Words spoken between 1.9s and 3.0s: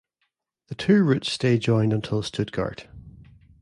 until Stuttgart.